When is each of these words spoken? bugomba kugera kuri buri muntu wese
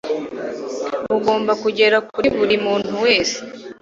bugomba 1.09 1.51
kugera 1.63 1.97
kuri 2.11 2.27
buri 2.37 2.55
muntu 2.65 2.91
wese 3.05 3.37